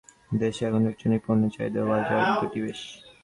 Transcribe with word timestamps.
দেশে 0.31 0.61
এখন 0.67 0.81
ইলেকট্রনিক 0.83 1.21
পণ্যের 1.25 1.51
চাহিদা 1.55 1.79
ও 1.83 1.87
বাজার 1.89 2.21
দুটোই 2.39 2.61
বেশ। 2.65 2.81